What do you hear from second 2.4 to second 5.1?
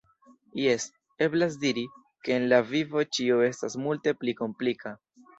la vivo ĉio estas multe pli komplika.